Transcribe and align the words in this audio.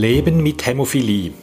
Leben 0.00 0.42
mit 0.42 0.64
Hämophilie. 0.64 1.34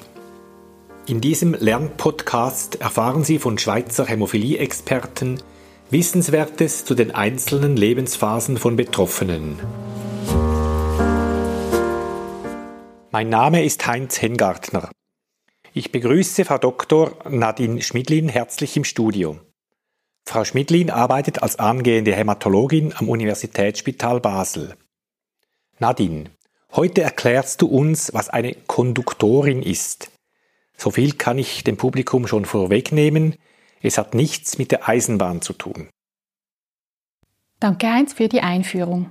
In 1.05 1.21
diesem 1.21 1.53
Lernpodcast 1.53 2.81
erfahren 2.81 3.23
Sie 3.23 3.37
von 3.37 3.59
Schweizer 3.59 4.07
Hämophilie-Experten 4.07 5.43
Wissenswertes 5.91 6.83
zu 6.83 6.95
den 6.95 7.11
einzelnen 7.11 7.77
Lebensphasen 7.77 8.57
von 8.57 8.75
Betroffenen. 8.75 9.59
Mein 13.11 13.29
Name 13.29 13.63
ist 13.63 13.85
Heinz 13.85 14.19
Hengartner. 14.23 14.89
Ich 15.73 15.91
begrüße 15.91 16.43
Frau 16.43 16.57
Dr. 16.57 17.15
Nadine 17.29 17.83
Schmidlin 17.83 18.27
herzlich 18.27 18.75
im 18.75 18.85
Studio. 18.85 19.37
Frau 20.27 20.43
Schmidlin 20.45 20.89
arbeitet 20.89 21.43
als 21.43 21.59
angehende 21.59 22.15
Hämatologin 22.15 22.91
am 22.97 23.07
Universitätsspital 23.07 24.19
Basel. 24.19 24.73
Nadine, 25.77 26.31
Heute 26.77 27.01
erklärst 27.01 27.63
du 27.63 27.67
uns, 27.67 28.13
was 28.13 28.29
eine 28.29 28.53
Konduktorin 28.53 29.63
ist. 29.63 30.11
So 30.77 30.91
viel 30.91 31.13
kann 31.13 31.39
ich 31.39 31.63
dem 31.63 31.75
Publikum 31.75 32.27
schon 32.27 32.45
vorwegnehmen. 32.45 33.33
Es 33.81 33.97
hat 33.97 34.13
nichts 34.13 34.59
mit 34.59 34.71
der 34.71 34.87
Eisenbahn 34.87 35.41
zu 35.41 35.53
tun. 35.53 35.89
Danke 37.59 37.91
Heinz 37.91 38.13
für 38.13 38.29
die 38.29 38.41
Einführung. 38.41 39.09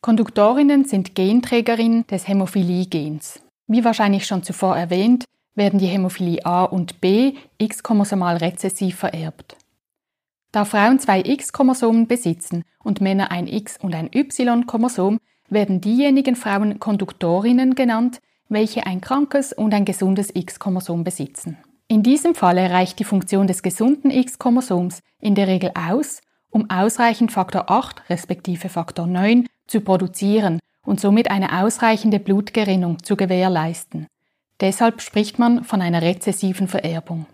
Konduktorinnen 0.00 0.84
sind 0.84 1.16
Genträgerinnen 1.16 2.06
des 2.06 2.28
Hämophilie-Gens. 2.28 3.40
Wie 3.66 3.84
wahrscheinlich 3.84 4.26
schon 4.26 4.44
zuvor 4.44 4.76
erwähnt, 4.76 5.24
werden 5.56 5.80
die 5.80 5.86
Hämophilie 5.86 6.46
A 6.46 6.62
und 6.62 7.00
B 7.00 7.34
X-chromosomal 7.58 8.36
rezessiv 8.36 8.94
vererbt. 8.94 9.56
Da 10.52 10.64
Frauen 10.64 11.00
zwei 11.00 11.18
X-Chromosomen 11.18 12.06
besitzen 12.06 12.62
und 12.84 13.00
Männer 13.00 13.32
ein 13.32 13.48
X- 13.48 13.78
und 13.82 13.92
ein 13.92 14.08
Y-Chromosom, 14.14 15.18
werden 15.54 15.80
diejenigen 15.80 16.36
Frauen 16.36 16.78
Konduktorinnen 16.78 17.74
genannt, 17.74 18.20
welche 18.48 18.86
ein 18.86 19.00
krankes 19.00 19.52
und 19.52 19.72
ein 19.72 19.84
gesundes 19.84 20.34
X-Chromosom 20.34 21.04
besitzen. 21.04 21.56
In 21.88 22.02
diesem 22.02 22.34
Falle 22.34 22.70
reicht 22.70 22.98
die 22.98 23.04
Funktion 23.04 23.46
des 23.46 23.62
gesunden 23.62 24.10
X-Chromosoms 24.10 25.00
in 25.20 25.34
der 25.34 25.48
Regel 25.48 25.70
aus, 25.74 26.20
um 26.50 26.70
ausreichend 26.70 27.32
Faktor 27.32 27.70
8 27.70 28.08
respektive 28.10 28.68
Faktor 28.68 29.06
9 29.06 29.46
zu 29.66 29.80
produzieren 29.80 30.60
und 30.84 31.00
somit 31.00 31.30
eine 31.30 31.62
ausreichende 31.62 32.20
Blutgerinnung 32.20 33.02
zu 33.02 33.16
gewährleisten. 33.16 34.06
Deshalb 34.60 35.02
spricht 35.02 35.38
man 35.38 35.64
von 35.64 35.82
einer 35.82 36.02
rezessiven 36.02 36.68
Vererbung. 36.68 37.26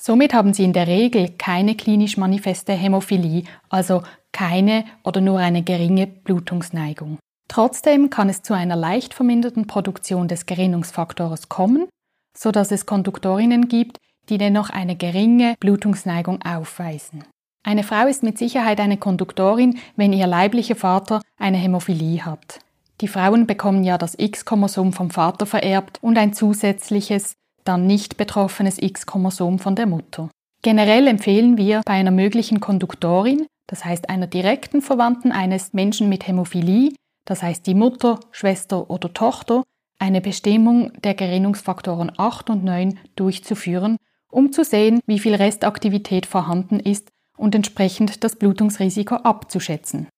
Somit 0.00 0.34
haben 0.34 0.54
sie 0.54 0.64
in 0.64 0.72
der 0.72 0.86
Regel 0.86 1.30
keine 1.38 1.76
klinisch 1.76 2.16
manifeste 2.16 2.72
Hämophilie, 2.72 3.44
also 3.68 4.02
keine 4.32 4.84
oder 5.02 5.20
nur 5.20 5.38
eine 5.38 5.62
geringe 5.62 6.06
Blutungsneigung. 6.06 7.18
Trotzdem 7.48 8.10
kann 8.10 8.28
es 8.28 8.42
zu 8.42 8.54
einer 8.54 8.76
leicht 8.76 9.14
verminderten 9.14 9.66
Produktion 9.66 10.28
des 10.28 10.46
Gerinnungsfaktors 10.46 11.48
kommen, 11.48 11.88
so 12.36 12.50
dass 12.50 12.70
es 12.72 12.86
Konduktorinnen 12.86 13.68
gibt, 13.68 13.98
die 14.28 14.38
dennoch 14.38 14.70
eine 14.70 14.96
geringe 14.96 15.54
Blutungsneigung 15.60 16.42
aufweisen. 16.42 17.24
Eine 17.62 17.82
Frau 17.82 18.06
ist 18.06 18.22
mit 18.22 18.38
Sicherheit 18.38 18.80
eine 18.80 18.98
Konduktorin, 18.98 19.78
wenn 19.96 20.12
ihr 20.12 20.26
leiblicher 20.26 20.76
Vater 20.76 21.22
eine 21.38 21.56
Hämophilie 21.56 22.24
hat. 22.24 22.60
Die 23.00 23.08
Frauen 23.08 23.46
bekommen 23.46 23.84
ja 23.84 23.98
das 23.98 24.18
X-Chromosom 24.18 24.92
vom 24.92 25.10
Vater 25.10 25.46
vererbt 25.46 25.98
und 26.02 26.16
ein 26.18 26.32
zusätzliches, 26.32 27.34
dann 27.64 27.86
nicht 27.86 28.16
betroffenes 28.16 28.80
X-Chromosom 28.80 29.58
von 29.58 29.74
der 29.74 29.86
Mutter. 29.86 30.30
Generell 30.62 31.06
empfehlen 31.06 31.56
wir 31.56 31.80
bei 31.84 31.94
einer 31.94 32.10
möglichen 32.10 32.60
Konduktorin, 32.60 33.46
das 33.66 33.84
heißt 33.84 34.10
einer 34.10 34.26
direkten 34.26 34.82
Verwandten 34.82 35.32
eines 35.32 35.72
Menschen 35.72 36.08
mit 36.08 36.26
Hämophilie, 36.26 36.92
das 37.24 37.42
heißt 37.42 37.66
die 37.66 37.74
Mutter, 37.74 38.20
Schwester 38.30 38.90
oder 38.90 39.12
Tochter, 39.12 39.62
eine 39.98 40.20
Bestimmung 40.20 40.92
der 41.02 41.14
Gerinnungsfaktoren 41.14 42.12
8 42.16 42.50
und 42.50 42.64
9 42.64 42.98
durchzuführen, 43.16 43.96
um 44.30 44.52
zu 44.52 44.64
sehen, 44.64 45.00
wie 45.06 45.18
viel 45.18 45.34
Restaktivität 45.34 46.26
vorhanden 46.26 46.80
ist 46.80 47.08
und 47.36 47.54
entsprechend 47.54 48.24
das 48.24 48.36
Blutungsrisiko 48.36 49.16
abzuschätzen. 49.16 50.08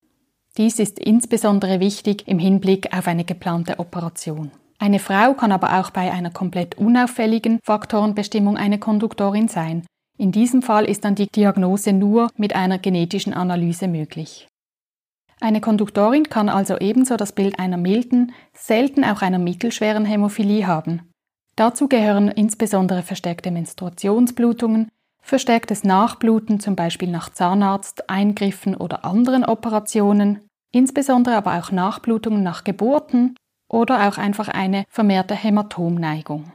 Dies 0.57 0.79
ist 0.79 0.99
insbesondere 0.99 1.81
wichtig 1.81 2.27
im 2.27 2.39
Hinblick 2.39 2.97
auf 2.97 3.07
eine 3.07 3.25
geplante 3.25 3.79
Operation. 3.79 4.51
Eine 4.79 4.99
Frau 4.99 5.35
kann 5.35 5.53
aber 5.53 5.81
auch 5.81 5.91
bei 5.91 6.11
einer 6.11 6.31
komplett 6.31 6.77
unauffälligen 6.77 7.61
Faktorenbestimmung 7.63 8.57
eine 8.57 8.79
Konduktorin 8.79 9.49
sein. 9.49 9.87
In 10.19 10.33
diesem 10.33 10.63
Fall 10.63 10.87
ist 10.87 11.05
dann 11.05 11.15
die 11.15 11.29
Diagnose 11.29 11.93
nur 11.93 12.29
mit 12.37 12.55
einer 12.55 12.79
genetischen 12.79 13.35
Analyse 13.35 13.87
möglich. 13.87 14.49
Eine 15.41 15.61
Konduktorin 15.61 16.25
kann 16.25 16.49
also 16.49 16.79
ebenso 16.79 17.17
das 17.17 17.33
Bild 17.33 17.59
einer 17.59 17.77
milden, 17.77 18.33
selten 18.55 19.05
auch 19.05 19.23
einer 19.23 19.39
mittelschweren 19.39 20.05
Hämophilie 20.05 20.67
haben. 20.67 21.11
Dazu 21.57 21.89
gehören 21.89 22.29
insbesondere 22.29 23.03
verstärkte 23.03 23.51
Menstruationsblutungen, 23.51 24.91
verstärktes 25.23 25.85
Nachbluten, 25.85 26.61
zum 26.61 26.77
Beispiel 26.77 27.11
nach 27.11 27.31
Zahnarzt, 27.31 28.09
Eingriffen 28.09 28.77
oder 28.77 29.05
anderen 29.05 29.45
Operationen, 29.45 30.41
insbesondere 30.73 31.37
aber 31.37 31.59
auch 31.59 31.71
Nachblutungen 31.71 32.43
nach 32.43 32.65
Geburten 32.65 33.37
oder 33.69 34.09
auch 34.09 34.19
einfach 34.19 34.49
eine 34.49 34.85
vermehrte 34.89 35.35
Hämatomneigung. 35.35 36.53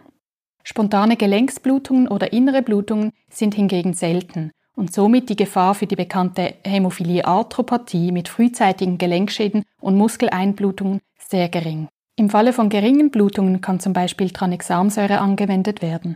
Spontane 0.64 1.18
Gelenksblutungen 1.18 2.08
oder 2.08 2.34
innere 2.34 2.62
Blutungen 2.62 3.12
sind 3.30 3.56
hingegen 3.56 3.94
selten 3.94 4.52
und 4.76 4.94
somit 4.94 5.30
die 5.30 5.36
Gefahr 5.36 5.76
für 5.76 5.88
die 5.88 5.96
bekannte 5.96 6.56
Hämophilie-Arthropathie 6.64 8.12
mit 8.12 8.28
frühzeitigen 8.28 8.98
Gelenkschäden 8.98 9.64
und 9.80 9.98
Muskeleinblutungen 9.98 11.00
sehr 11.18 11.50
gering. 11.50 11.88
Im 12.16 12.30
Falle 12.30 12.54
von 12.54 12.70
geringen 12.70 13.10
Blutungen 13.10 13.62
kann 13.62 13.80
zum 13.80 13.94
Beispiel 13.94 14.30
Tranexamsäure 14.30 15.20
angewendet 15.20 15.82
werden. 15.82 16.16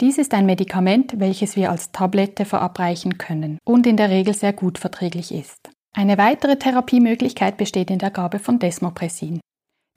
Dies 0.00 0.18
ist 0.18 0.34
ein 0.34 0.46
Medikament, 0.46 1.20
welches 1.20 1.54
wir 1.54 1.70
als 1.70 1.92
Tablette 1.92 2.44
verabreichen 2.44 3.18
können 3.18 3.58
und 3.64 3.86
in 3.86 3.96
der 3.96 4.10
Regel 4.10 4.34
sehr 4.34 4.52
gut 4.52 4.78
verträglich 4.78 5.32
ist. 5.32 5.70
Eine 5.92 6.18
weitere 6.18 6.56
Therapiemöglichkeit 6.56 7.56
besteht 7.56 7.90
in 7.90 8.00
der 8.00 8.10
Gabe 8.10 8.40
von 8.40 8.58
Desmopressin. 8.58 9.40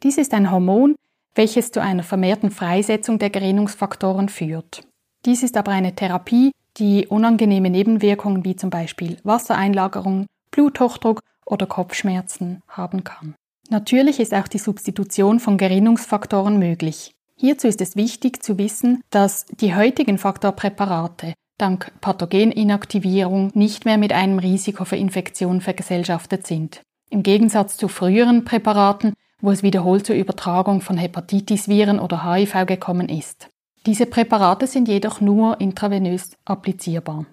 Dies 0.03 0.19
ist 0.19 0.35
ein 0.35 0.51
Hormon, 0.51 0.95
welches 1.33 1.71
zu 1.71 1.81
einer 1.81 2.03
vermehrten 2.03 2.51
Freisetzung 2.51 3.17
der 3.17 3.31
Gerinnungsfaktoren 3.31 4.29
führt. 4.29 4.83
Dies 5.25 5.41
ist 5.41 5.57
aber 5.57 5.71
eine 5.71 5.95
Therapie, 5.95 6.51
die 6.77 7.07
unangenehme 7.07 7.69
Nebenwirkungen 7.69 8.45
wie 8.45 8.55
zum 8.55 8.69
Beispiel 8.69 9.17
Wassereinlagerung, 9.23 10.27
Bluthochdruck 10.51 11.21
oder 11.45 11.65
Kopfschmerzen 11.65 12.61
haben 12.67 13.03
kann. 13.03 13.35
Natürlich 13.69 14.19
ist 14.19 14.33
auch 14.33 14.47
die 14.47 14.59
Substitution 14.59 15.39
von 15.39 15.57
Gerinnungsfaktoren 15.57 16.57
möglich. 16.57 17.11
Hierzu 17.35 17.67
ist 17.67 17.81
es 17.81 17.95
wichtig 17.95 18.43
zu 18.43 18.57
wissen, 18.57 19.01
dass 19.09 19.45
die 19.45 19.75
heutigen 19.75 20.17
Faktorpräparate 20.17 21.33
dank 21.57 21.91
Pathogeninaktivierung 22.01 23.51
nicht 23.53 23.85
mehr 23.85 23.97
mit 23.97 24.13
einem 24.13 24.39
Risiko 24.39 24.85
für 24.85 24.95
Infektion 24.95 25.61
vergesellschaftet 25.61 26.47
sind. 26.47 26.81
Im 27.09 27.23
Gegensatz 27.23 27.77
zu 27.77 27.87
früheren 27.87 28.45
Präparaten, 28.45 29.13
wo 29.41 29.51
es 29.51 29.63
wiederholt 29.63 30.05
zur 30.05 30.15
Übertragung 30.15 30.81
von 30.81 30.97
Hepatitis-Viren 30.97 31.99
oder 31.99 32.25
HIV 32.25 32.65
gekommen 32.65 33.09
ist. 33.09 33.49
Diese 33.87 34.05
Präparate 34.05 34.67
sind 34.67 34.89
jedoch 34.89 35.21
nur 35.21 35.61
intravenös 35.61 36.31
applizierbar. 36.43 37.25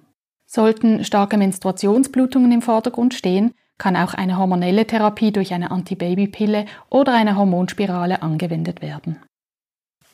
Sollten 0.47 1.05
starke 1.05 1.37
Menstruationsblutungen 1.37 2.53
im 2.53 2.63
Vordergrund 2.63 3.13
stehen, 3.13 3.55
kann 3.77 3.97
auch 3.97 4.15
eine 4.15 4.39
hormonelle 4.39 4.87
Therapie 4.87 5.33
durch 5.33 5.53
eine 5.53 5.73
Antibabypille 5.73 6.67
oder 6.91 7.13
eine 7.13 7.35
Hormonspirale 7.35 8.23
angewendet 8.23 8.83
werden. 8.83 9.21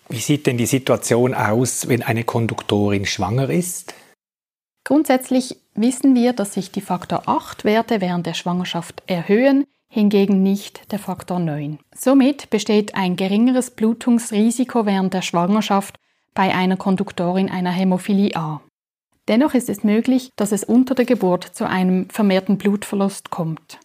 Wie 0.09 0.19
sieht 0.19 0.47
denn 0.47 0.56
die 0.56 0.65
Situation 0.65 1.34
aus, 1.34 1.89
wenn 1.89 2.03
eine 2.03 2.25
Konduktorin 2.25 3.05
schwanger 3.05 3.50
ist? 3.50 3.93
Grundsätzlich 4.84 5.59
wissen 5.75 6.15
wir, 6.15 6.33
dass 6.33 6.55
sich 6.55 6.73
die 6.73 6.81
Faktor 6.81 7.25
8 7.27 7.67
Werte 7.67 8.00
während 8.00 8.25
der 8.25 8.34
Schwangerschaft 8.34 9.03
erhöhen, 9.06 9.67
hingegen 9.91 10.43
nicht 10.43 10.91
der 10.91 11.00
Faktor 11.00 11.38
9. 11.38 11.79
Somit 11.94 12.49
besteht 12.49 12.94
ein 12.94 13.17
geringeres 13.17 13.73
Blutungsrisiko 13.73 14.87
während 14.87 15.12
der 15.12 15.23
Schwangerschaft 15.23 16.00
bei 16.35 16.55
einer 16.55 16.77
Konduktorin 16.77 17.50
einer 17.50 17.71
Hämophilie 17.71 18.37
A. 18.37 18.61
Dennoch 19.29 19.55
ist 19.55 19.69
es 19.69 19.85
möglich, 19.85 20.31
dass 20.37 20.53
es 20.53 20.65
unter 20.65 20.94
der 20.94 21.05
Geburt 21.05 21.44
zu 21.44 21.69
einem 21.69 22.09
vermehrten 22.11 22.59
Blutverlust 22.59 23.31
kommt. 23.31 23.79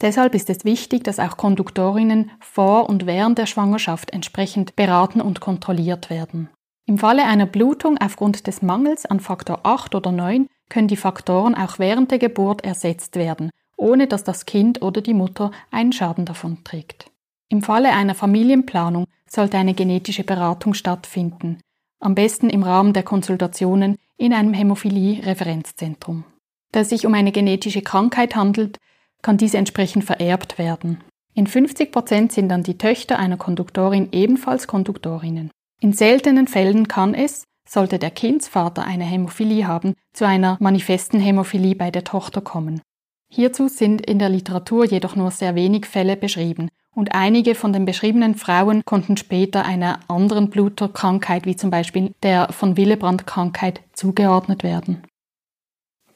Deshalb 0.00 0.34
ist 0.34 0.50
es 0.50 0.64
wichtig, 0.64 1.04
dass 1.04 1.20
auch 1.20 1.36
Konduktorinnen 1.36 2.32
vor 2.40 2.88
und 2.88 3.06
während 3.06 3.38
der 3.38 3.46
Schwangerschaft 3.46 4.10
entsprechend 4.10 4.74
beraten 4.74 5.20
und 5.20 5.40
kontrolliert 5.40 6.10
werden. 6.10 6.48
Im 6.86 6.98
Falle 6.98 7.24
einer 7.24 7.46
Blutung 7.46 7.96
aufgrund 7.98 8.48
des 8.48 8.60
Mangels 8.60 9.06
an 9.06 9.20
Faktor 9.20 9.60
8 9.62 9.94
oder 9.94 10.10
9 10.10 10.48
können 10.68 10.88
die 10.88 10.96
Faktoren 10.96 11.54
auch 11.54 11.78
während 11.78 12.10
der 12.10 12.18
Geburt 12.18 12.64
ersetzt 12.64 13.14
werden, 13.14 13.50
ohne 13.76 14.08
dass 14.08 14.24
das 14.24 14.46
Kind 14.46 14.82
oder 14.82 15.00
die 15.00 15.14
Mutter 15.14 15.52
einen 15.70 15.92
Schaden 15.92 16.24
davon 16.24 16.64
trägt. 16.64 17.06
Im 17.48 17.62
Falle 17.62 17.90
einer 17.90 18.16
Familienplanung 18.16 19.06
sollte 19.28 19.58
eine 19.58 19.74
genetische 19.74 20.24
Beratung 20.24 20.74
stattfinden, 20.74 21.58
am 22.02 22.14
besten 22.14 22.50
im 22.50 22.62
Rahmen 22.62 22.92
der 22.92 23.04
Konsultationen 23.04 23.96
in 24.16 24.32
einem 24.32 24.52
Hämophilie-Referenzzentrum. 24.52 26.24
Da 26.72 26.80
es 26.80 26.88
sich 26.88 27.06
um 27.06 27.14
eine 27.14 27.32
genetische 27.32 27.82
Krankheit 27.82 28.34
handelt, 28.34 28.78
kann 29.22 29.36
diese 29.36 29.58
entsprechend 29.58 30.04
vererbt 30.04 30.58
werden. 30.58 31.02
In 31.34 31.46
50 31.46 31.92
Prozent 31.92 32.32
sind 32.32 32.48
dann 32.48 32.62
die 32.62 32.76
Töchter 32.76 33.18
einer 33.18 33.36
Konduktorin 33.36 34.08
ebenfalls 34.12 34.66
Konduktorinnen. 34.66 35.50
In 35.80 35.92
seltenen 35.92 36.48
Fällen 36.48 36.88
kann 36.88 37.14
es, 37.14 37.44
sollte 37.68 37.98
der 37.98 38.10
Kindsvater 38.10 38.84
eine 38.84 39.04
Hämophilie 39.04 39.66
haben, 39.66 39.94
zu 40.12 40.26
einer 40.26 40.56
manifesten 40.60 41.20
Hämophilie 41.20 41.74
bei 41.74 41.90
der 41.90 42.04
Tochter 42.04 42.40
kommen. 42.40 42.82
Hierzu 43.30 43.68
sind 43.68 44.04
in 44.04 44.18
der 44.18 44.28
Literatur 44.28 44.84
jedoch 44.84 45.16
nur 45.16 45.30
sehr 45.30 45.54
wenig 45.54 45.86
Fälle 45.86 46.16
beschrieben 46.16 46.68
und 46.94 47.14
einige 47.14 47.54
von 47.54 47.72
den 47.72 47.84
beschriebenen 47.84 48.34
Frauen 48.34 48.84
konnten 48.84 49.16
später 49.16 49.64
einer 49.64 50.00
anderen 50.08 50.50
Bluterkrankheit 50.50 51.46
wie 51.46 51.56
zum 51.56 51.70
Beispiel 51.70 52.14
der 52.22 52.52
von 52.52 52.76
Willebrand-Krankheit 52.76 53.80
zugeordnet 53.92 54.62
werden. 54.62 55.02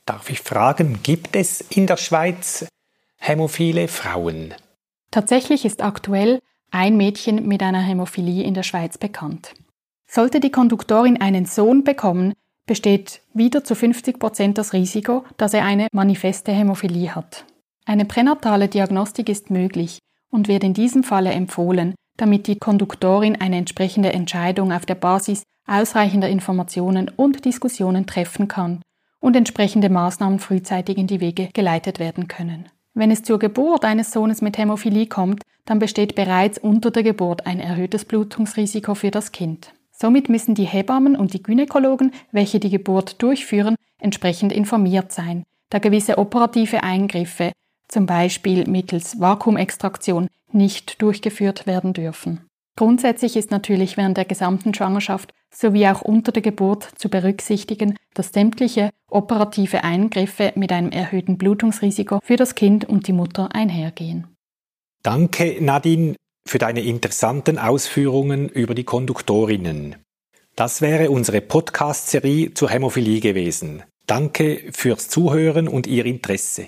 Darf 0.04 0.30
ich 0.30 0.40
fragen, 0.40 1.00
gibt 1.02 1.34
es 1.34 1.60
in 1.60 1.86
der 1.86 1.96
Schweiz 1.96 2.66
hämophile 3.16 3.88
Frauen? 3.88 4.54
Tatsächlich 5.10 5.64
ist 5.64 5.82
aktuell 5.82 6.40
ein 6.70 6.96
Mädchen 6.96 7.46
mit 7.46 7.62
einer 7.62 7.80
Hämophilie 7.80 8.44
in 8.44 8.54
der 8.54 8.62
Schweiz 8.62 8.98
bekannt. 8.98 9.54
Sollte 10.06 10.40
die 10.40 10.50
Konduktorin 10.50 11.20
einen 11.20 11.46
Sohn 11.46 11.82
bekommen, 11.84 12.34
besteht 12.66 13.22
wieder 13.32 13.64
zu 13.64 13.74
50 13.74 14.18
Prozent 14.18 14.58
das 14.58 14.72
Risiko, 14.72 15.24
dass 15.36 15.54
er 15.54 15.64
eine 15.64 15.88
manifeste 15.92 16.52
Hämophilie 16.52 17.14
hat. 17.14 17.44
Eine 17.84 18.04
pränatale 18.04 18.68
Diagnostik 18.68 19.28
ist 19.28 19.50
möglich 19.50 20.00
und 20.30 20.48
wird 20.48 20.64
in 20.64 20.74
diesem 20.74 21.04
Falle 21.04 21.30
empfohlen, 21.30 21.94
damit 22.16 22.46
die 22.46 22.58
Konduktorin 22.58 23.40
eine 23.40 23.56
entsprechende 23.56 24.12
Entscheidung 24.12 24.72
auf 24.72 24.86
der 24.86 24.94
Basis 24.94 25.42
ausreichender 25.66 26.28
Informationen 26.28 27.10
und 27.14 27.44
Diskussionen 27.44 28.06
treffen 28.06 28.48
kann 28.48 28.80
und 29.20 29.36
entsprechende 29.36 29.90
Maßnahmen 29.90 30.38
frühzeitig 30.38 30.98
in 30.98 31.06
die 31.06 31.20
Wege 31.20 31.48
geleitet 31.52 31.98
werden 31.98 32.28
können. 32.28 32.68
Wenn 32.94 33.10
es 33.10 33.22
zur 33.22 33.38
Geburt 33.38 33.84
eines 33.84 34.12
Sohnes 34.12 34.40
mit 34.40 34.56
Hämophilie 34.56 35.06
kommt, 35.06 35.42
dann 35.66 35.78
besteht 35.78 36.14
bereits 36.14 36.58
unter 36.58 36.90
der 36.90 37.02
Geburt 37.02 37.46
ein 37.46 37.60
erhöhtes 37.60 38.04
Blutungsrisiko 38.04 38.94
für 38.94 39.10
das 39.10 39.32
Kind. 39.32 39.74
Somit 39.90 40.28
müssen 40.28 40.54
die 40.54 40.64
Hebammen 40.64 41.16
und 41.16 41.34
die 41.34 41.42
Gynäkologen, 41.42 42.12
welche 42.30 42.60
die 42.60 42.70
Geburt 42.70 43.20
durchführen, 43.22 43.76
entsprechend 43.98 44.52
informiert 44.52 45.10
sein, 45.12 45.44
da 45.70 45.78
gewisse 45.78 46.18
operative 46.18 46.82
Eingriffe, 46.82 47.52
zum 47.88 48.06
Beispiel 48.06 48.68
mittels 48.68 49.20
Vakuumextraktion, 49.20 50.28
nicht 50.52 51.02
durchgeführt 51.02 51.66
werden 51.66 51.92
dürfen. 51.92 52.46
Grundsätzlich 52.76 53.36
ist 53.36 53.50
natürlich 53.50 53.96
während 53.96 54.16
der 54.18 54.26
gesamten 54.26 54.74
Schwangerschaft 54.74 55.32
sowie 55.52 55.88
auch 55.88 56.02
unter 56.02 56.30
der 56.30 56.42
Geburt 56.42 56.88
zu 56.96 57.08
berücksichtigen, 57.08 57.96
dass 58.14 58.32
sämtliche 58.32 58.90
operative 59.10 59.82
Eingriffe 59.82 60.52
mit 60.56 60.72
einem 60.72 60.90
erhöhten 60.90 61.38
Blutungsrisiko 61.38 62.20
für 62.22 62.36
das 62.36 62.54
Kind 62.54 62.84
und 62.84 63.08
die 63.08 63.14
Mutter 63.14 63.54
einhergehen. 63.54 64.26
Danke, 65.02 65.56
Nadine 65.60 66.16
für 66.46 66.58
deine 66.58 66.82
interessanten 66.82 67.58
Ausführungen 67.58 68.48
über 68.48 68.74
die 68.74 68.84
Konduktorinnen. 68.84 69.96
Das 70.54 70.80
wäre 70.80 71.10
unsere 71.10 71.40
Podcast-Serie 71.40 72.54
zur 72.54 72.70
Hämophilie 72.70 73.20
gewesen. 73.20 73.82
Danke 74.06 74.62
fürs 74.72 75.08
Zuhören 75.08 75.68
und 75.68 75.86
Ihr 75.86 76.06
Interesse. 76.06 76.66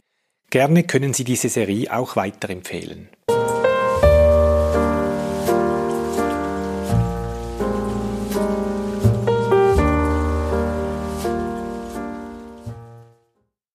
Gerne 0.51 0.85
können 0.85 1.13
Sie 1.13 1.25
diese 1.25 1.51
Serie 1.51 1.95
auch 1.95 2.17
weiterempfehlen. 2.17 3.11